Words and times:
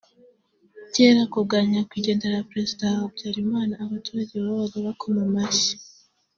Cyera 0.91 1.21
kubwa 1.31 1.57
Nyakwigendera 1.69 2.47
Président 2.49 2.95
Habyarimana 2.99 3.73
abaturage 3.85 4.33
babaga 4.45 4.77
bakoma 4.87 5.19
amashyi 5.29 5.73